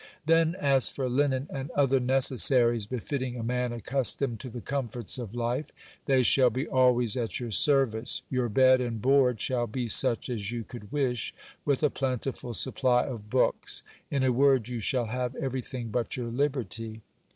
Then, 0.25 0.55
as 0.55 0.89
for 0.89 1.07
linen 1.07 1.45
and 1.51 1.69
other 1.75 1.99
necessaries 1.99 2.87
befitting 2.87 3.35
a 3.37 3.43
man 3.43 3.71
accustomed 3.71 4.39
to 4.39 4.49
the 4.49 4.59
comforts 4.59 5.19
of 5.19 5.35
life, 5.35 5.67
they 6.07 6.23
shall 6.23 6.49
be 6.49 6.67
always 6.67 7.15
at 7.15 7.39
your 7.39 7.51
service. 7.51 8.23
Your 8.27 8.49
bed 8.49 8.81
and 8.81 8.99
board 8.99 9.39
shall 9.39 9.67
be 9.67 9.87
such 9.87 10.27
as 10.27 10.51
you 10.51 10.63
could 10.63 10.91
wish, 10.91 11.35
with 11.65 11.83
a 11.83 11.91
plentiful 11.91 12.55
supply 12.55 13.03
of 13.03 13.29
books. 13.29 13.83
In 14.09 14.23
a 14.23 14.31
word, 14.33 14.67
you 14.67 14.79
shall 14.79 15.05
have 15.05 15.35
everything 15.35 15.89
but 15.89 16.17
your 16.17 16.31
liberty. 16.31 17.03